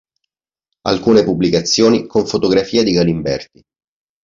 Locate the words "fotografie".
2.25-2.81